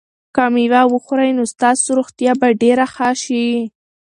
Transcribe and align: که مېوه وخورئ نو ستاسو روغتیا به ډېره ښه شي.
که 0.35 0.43
مېوه 0.53 0.81
وخورئ 0.93 1.31
نو 1.37 1.43
ستاسو 1.53 1.87
روغتیا 1.99 2.33
به 2.39 2.47
ډېره 2.61 2.85
ښه 2.93 3.09
شي. 3.23 3.47